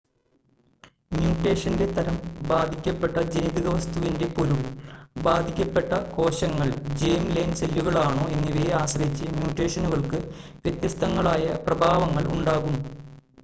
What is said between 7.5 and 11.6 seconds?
സെല്ലുകളാണോ എന്നിവയെ ആശ്രയിച്ച് മ്യൂട്ടേഷനുകൾക്ക് വ്യത്യസ്തങ്ങളായ